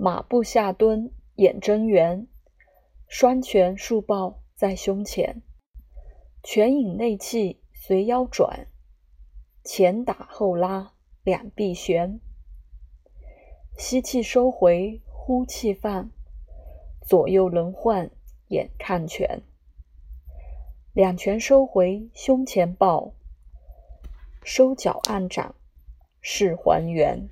[0.00, 2.28] 马步下蹲，眼睁圆，
[3.08, 5.42] 双拳竖抱在胸前，
[6.44, 8.68] 拳引内气随腰转，
[9.64, 10.92] 前打后拉
[11.24, 12.20] 两臂旋，
[13.76, 16.08] 吸气收回，呼气放，
[17.00, 18.08] 左右轮换，
[18.50, 19.42] 眼看拳，
[20.92, 23.14] 两拳收回，胸前抱，
[24.44, 25.56] 收脚按掌，
[26.20, 27.28] 势还原。